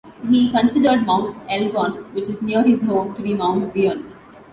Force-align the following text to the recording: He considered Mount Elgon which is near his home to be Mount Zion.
He 0.27 0.49
considered 0.49 1.05
Mount 1.05 1.35
Elgon 1.47 1.93
which 2.15 2.27
is 2.27 2.41
near 2.41 2.63
his 2.63 2.81
home 2.81 3.13
to 3.13 3.21
be 3.21 3.35
Mount 3.35 3.71
Zion. 3.71 4.11